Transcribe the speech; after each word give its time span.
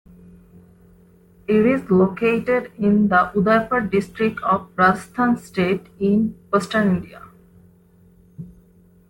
It 1.47 1.63
is 1.63 1.91
located 1.91 2.71
in 2.75 3.09
the 3.09 3.31
Udaipur 3.35 3.81
District 3.81 4.41
of 4.41 4.71
Rajasthan 4.75 5.37
State 5.37 5.89
in 5.99 6.29
western 6.51 6.87
India. 6.97 7.21